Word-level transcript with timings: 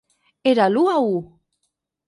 Era 0.51 0.65
l’u 0.73 0.83
a 0.95 0.97
u. 1.13 1.15